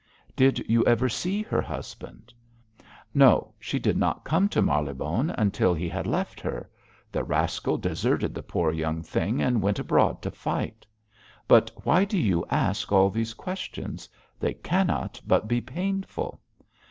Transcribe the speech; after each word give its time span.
'Did 0.35 0.67
you 0.67 0.83
ever 0.85 1.07
see 1.07 1.43
her 1.43 1.61
husband?' 1.61 2.33
'No; 3.13 3.53
she 3.59 3.77
did 3.77 3.95
not 3.95 4.23
come 4.23 4.49
to 4.49 4.59
Marylebone 4.59 5.29
until 5.37 5.75
he 5.75 5.87
had 5.87 6.07
left 6.07 6.39
her. 6.41 6.67
The 7.11 7.23
rascal 7.23 7.77
deserted 7.77 8.33
the 8.33 8.41
poor 8.41 8.71
young 8.71 9.03
thing 9.03 9.43
and 9.43 9.61
went 9.61 9.77
abroad 9.77 10.23
to 10.23 10.31
fight. 10.31 10.87
But 11.47 11.69
why 11.83 12.03
do 12.05 12.17
you 12.17 12.43
ask 12.49 12.91
all 12.91 13.11
these 13.11 13.35
questions? 13.35 14.09
They 14.39 14.55
cannot 14.55 15.21
but 15.27 15.47
be 15.47 15.61
painful.' 15.61 16.39